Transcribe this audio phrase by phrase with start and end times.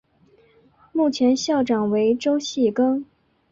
[0.93, 3.03] 目前校长为周戏庚。